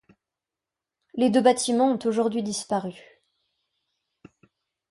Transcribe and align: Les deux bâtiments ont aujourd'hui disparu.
Les 1.13 1.29
deux 1.29 1.41
bâtiments 1.43 1.91
ont 1.91 1.99
aujourd'hui 2.07 2.41
disparu. 2.41 3.21